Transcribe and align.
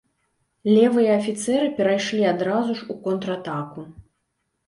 Левыя 0.75 1.11
афіцэры 1.19 1.67
перайшлі 1.79 2.23
адразу 2.33 2.71
ж 2.79 2.87
у 2.93 2.95
контратаку. 3.05 3.81